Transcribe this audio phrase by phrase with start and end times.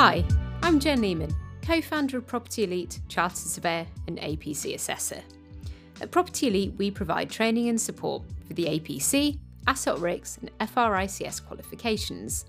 [0.00, 0.24] Hi,
[0.62, 5.20] I'm Jen Lehman, co founder of Property Elite, Chartered Surveyor, and APC Assessor.
[6.00, 12.44] At Property Elite, we provide training and support for the APC, AssocRICS, and FRICS qualifications.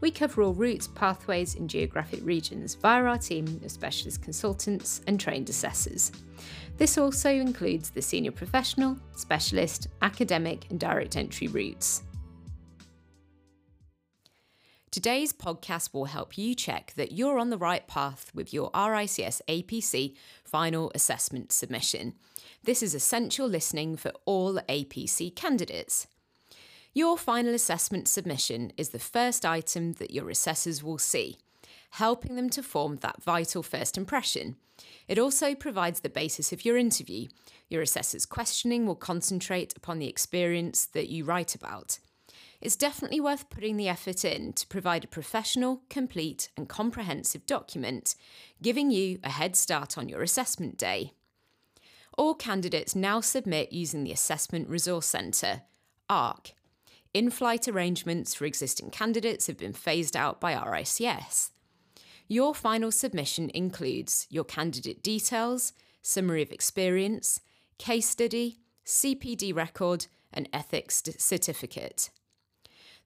[0.00, 5.20] We cover all routes, pathways, and geographic regions via our team of specialist consultants and
[5.20, 6.10] trained assessors.
[6.78, 12.02] This also includes the senior professional, specialist, academic, and direct entry routes.
[14.92, 19.40] Today's podcast will help you check that you're on the right path with your RICS
[19.48, 20.14] APC
[20.44, 22.12] final assessment submission.
[22.62, 26.08] This is essential listening for all APC candidates.
[26.92, 31.38] Your final assessment submission is the first item that your assessors will see,
[31.92, 34.56] helping them to form that vital first impression.
[35.08, 37.28] It also provides the basis of your interview.
[37.70, 41.98] Your assessor's questioning will concentrate upon the experience that you write about
[42.62, 48.14] it's definitely worth putting the effort in to provide a professional, complete, and comprehensive document,
[48.62, 51.12] giving you a head start on your assessment day.
[52.16, 55.62] All candidates now submit using the Assessment Resource Centre,
[56.08, 56.52] ARC.
[57.12, 61.50] In flight arrangements for existing candidates have been phased out by RICS.
[62.28, 67.40] Your final submission includes your candidate details, summary of experience,
[67.78, 72.10] case study, CPD record, and ethics certificate.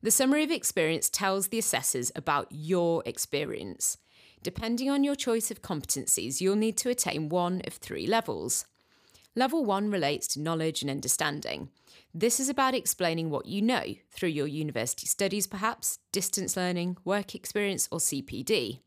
[0.07, 3.99] The summary of experience tells the assessors about your experience.
[4.41, 8.67] Depending on your choice of competencies, you'll need to attain one of three levels.
[9.35, 11.71] Level 1 relates to knowledge and understanding.
[12.15, 17.35] This is about explaining what you know through your university studies, perhaps, distance learning, work
[17.35, 18.83] experience, or CPD.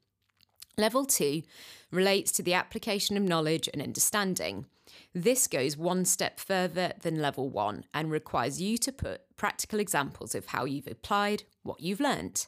[0.78, 1.44] Level 2
[1.92, 4.66] relates to the application of knowledge and understanding.
[5.14, 10.36] This goes one step further than level 1 and requires you to put practical examples
[10.36, 12.48] of how you've applied what you've learnt.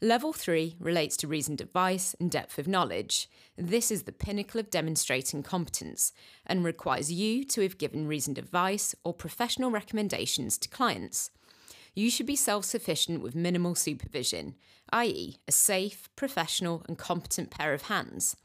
[0.00, 3.28] Level 3 relates to reasoned advice and depth of knowledge.
[3.56, 6.12] This is the pinnacle of demonstrating competence
[6.46, 11.30] and requires you to have given reasoned advice or professional recommendations to clients.
[11.98, 14.54] You should be self sufficient with minimal supervision,
[14.92, 18.36] i.e., a safe, professional, and competent pair of hands.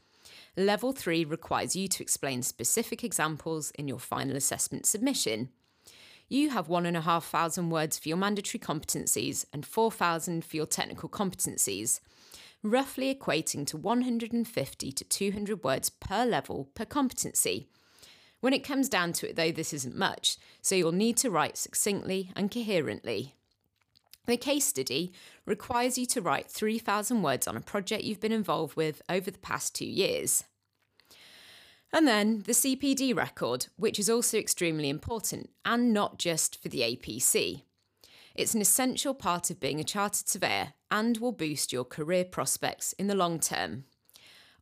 [0.56, 5.50] Level 3 requires you to explain specific examples in your final assessment submission.
[6.28, 12.00] You have 1,500 words for your mandatory competencies and 4,000 for your technical competencies,
[12.64, 17.68] roughly equating to 150 to 200 words per level per competency.
[18.40, 21.56] When it comes down to it, though, this isn't much, so you'll need to write
[21.56, 23.36] succinctly and coherently.
[24.26, 25.12] The case study
[25.44, 29.38] requires you to write 3,000 words on a project you've been involved with over the
[29.38, 30.44] past two years.
[31.92, 36.80] And then the CPD record, which is also extremely important, and not just for the
[36.80, 37.62] APC.
[38.34, 42.94] It's an essential part of being a chartered surveyor and will boost your career prospects
[42.94, 43.84] in the long term.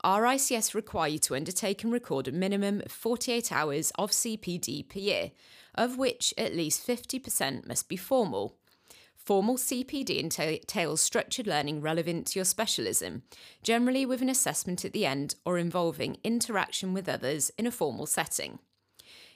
[0.05, 4.99] RICS require you to undertake and record a minimum of 48 hours of CPD per
[4.99, 5.31] year,
[5.75, 8.59] of which at least 50% must be formal.
[9.25, 13.23] Formal CPD entails structured learning relevant to your specialism,
[13.63, 18.07] generally with an assessment at the end or involving interaction with others in a formal
[18.07, 18.59] setting.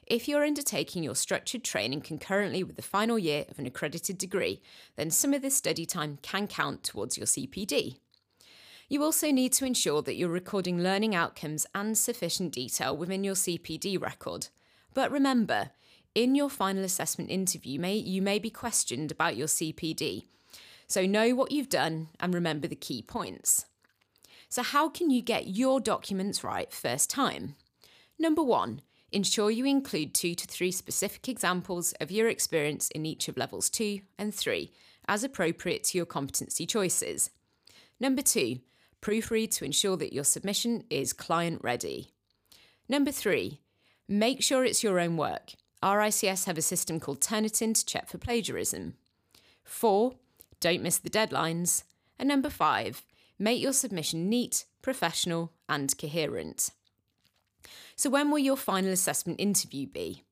[0.04, 4.60] If you're undertaking your structured training concurrently with the final year of an accredited degree,
[4.96, 7.98] then some of this study time can count towards your CPD.
[8.88, 13.36] You also need to ensure that you're recording learning outcomes and sufficient detail within your
[13.36, 14.48] CPD record.
[14.94, 15.70] But remember,
[16.16, 20.24] in your final assessment interview, may, you may be questioned about your CPD.
[20.88, 23.66] So know what you've done and remember the key points.
[24.48, 27.56] So, how can you get your documents right first time?
[28.18, 28.80] Number one,
[29.12, 33.68] ensure you include two to three specific examples of your experience in each of levels
[33.68, 34.72] two and three,
[35.06, 37.30] as appropriate to your competency choices.
[38.00, 38.60] Number two,
[39.02, 42.12] proofread to ensure that your submission is client ready.
[42.88, 43.60] Number three,
[44.08, 45.52] make sure it's your own work.
[45.82, 48.94] RICS have a system called Turnitin to check for plagiarism.
[49.64, 50.14] Four,
[50.60, 51.84] don't miss the deadlines.
[52.18, 53.02] And number five,
[53.38, 56.70] make your submission neat, professional, and coherent.
[57.94, 60.22] So, when will your final assessment interview be?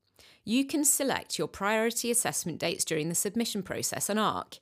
[0.45, 4.59] You can select your priority assessment dates during the submission process on ARC.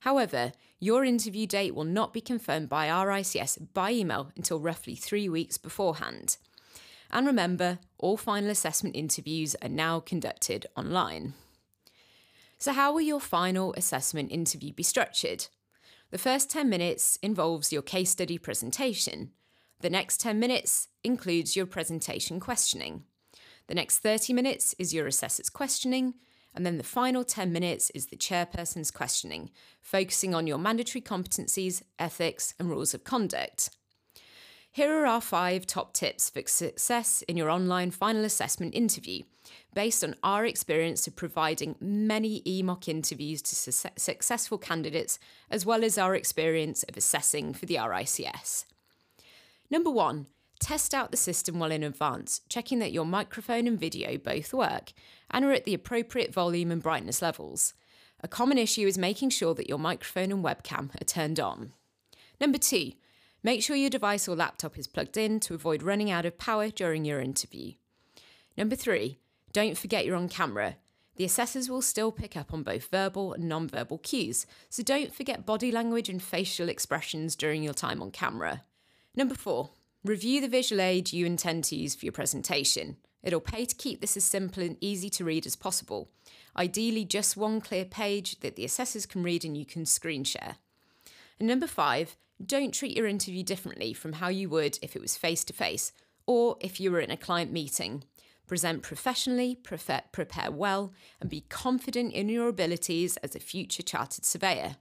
[0.00, 5.28] However, your interview date will not be confirmed by RICS by email until roughly three
[5.28, 6.36] weeks beforehand.
[7.16, 11.32] And remember, all final assessment interviews are now conducted online.
[12.58, 15.46] So, how will your final assessment interview be structured?
[16.10, 19.30] The first 10 minutes involves your case study presentation.
[19.80, 23.04] The next 10 minutes includes your presentation questioning.
[23.66, 26.16] The next 30 minutes is your assessor's questioning,
[26.54, 31.82] And then the final 10 minutes is the chairperson's questioning, focusing on your mandatory competencies,
[31.98, 33.70] ethics, and rules of conduct.
[34.76, 39.22] Here are our five top tips for success in your online final assessment interview,
[39.72, 45.18] based on our experience of providing many EMOC interviews to su- successful candidates,
[45.50, 48.66] as well as our experience of assessing for the RICS.
[49.70, 50.26] Number one,
[50.60, 54.92] test out the system well in advance, checking that your microphone and video both work
[55.30, 57.72] and are at the appropriate volume and brightness levels.
[58.20, 61.72] A common issue is making sure that your microphone and webcam are turned on.
[62.38, 62.92] Number two,
[63.46, 66.68] Make sure your device or laptop is plugged in to avoid running out of power
[66.68, 67.74] during your interview.
[68.58, 69.20] Number three,
[69.52, 70.78] don't forget you're on camera.
[71.14, 75.46] The assessors will still pick up on both verbal and non-verbal cues, so don't forget
[75.46, 78.64] body language and facial expressions during your time on camera.
[79.14, 79.70] Number four,
[80.02, 82.96] review the visual aid you intend to use for your presentation.
[83.22, 86.10] It'll pay to keep this as simple and easy to read as possible.
[86.56, 90.56] Ideally, just one clear page that the assessors can read and you can screen share.
[91.38, 95.16] And number five, don't treat your interview differently from how you would if it was
[95.16, 95.92] face to face
[96.26, 98.04] or if you were in a client meeting.
[98.46, 104.76] Present professionally, prepare well, and be confident in your abilities as a future chartered surveyor.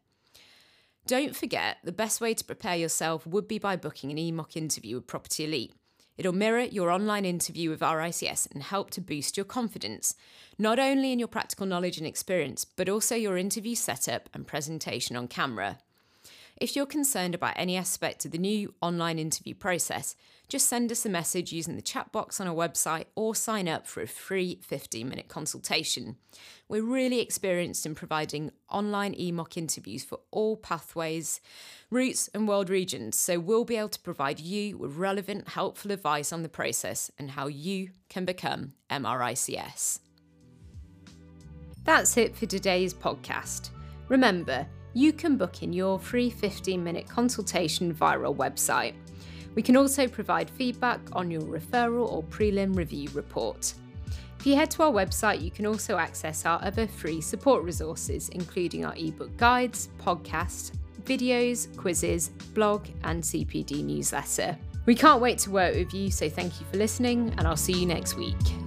[1.07, 4.95] Don't forget, the best way to prepare yourself would be by booking an EMOC interview
[4.95, 5.73] with Property Elite.
[6.17, 10.15] It'll mirror your online interview with RICS and help to boost your confidence,
[10.57, 15.15] not only in your practical knowledge and experience, but also your interview setup and presentation
[15.15, 15.79] on camera.
[16.57, 20.15] If you're concerned about any aspect of the new online interview process,
[20.47, 23.85] just send us a message using the chat box on our website or sign up
[23.85, 26.15] for a free 15 minute consultation.
[26.69, 31.41] We're really experienced in providing online EMOC interviews for all pathways,
[31.89, 36.31] routes, and world regions, so we'll be able to provide you with relevant, helpful advice
[36.31, 39.99] on the process and how you can become MRICS.
[41.83, 43.71] That's it for today's podcast.
[44.07, 48.93] Remember, you can book in your free 15 minute consultation via our website.
[49.53, 53.73] We can also provide feedback on your referral or prelim review report.
[54.39, 58.29] If you head to our website, you can also access our other free support resources,
[58.29, 60.71] including our ebook guides, podcast,
[61.03, 64.57] videos, quizzes, blog, and CPD newsletter.
[64.85, 67.73] We can't wait to work with you, so thank you for listening, and I'll see
[67.73, 68.64] you next week.